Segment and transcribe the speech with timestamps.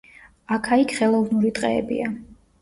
[0.55, 2.11] აქა-იქ ხელოვნური ტყეებია.